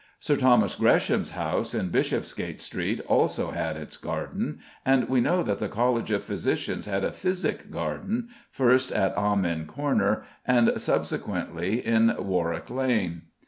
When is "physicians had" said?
6.23-7.03